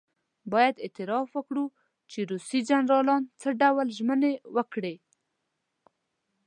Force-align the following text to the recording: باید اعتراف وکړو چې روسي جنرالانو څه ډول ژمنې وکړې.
باید 0.53 0.75
اعتراف 0.83 1.27
وکړو 1.33 1.65
چې 2.11 2.19
روسي 2.31 2.59
جنرالانو 2.69 3.31
څه 3.41 3.49
ډول 3.61 3.87
ژمنې 3.97 4.33
وکړې. 4.55 4.95